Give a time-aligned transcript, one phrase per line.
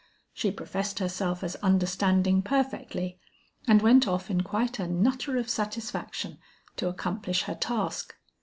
[0.33, 3.19] She professed herself as understanding perfectly
[3.67, 6.39] and went off in quite a nutter of satisfaction
[6.77, 8.15] to accomplish her task.